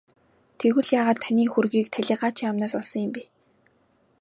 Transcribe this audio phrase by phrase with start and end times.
[0.59, 3.21] Тэгвэл яагаад таны хөрөгийг талийгаачийн амнаас олсон юм бэ?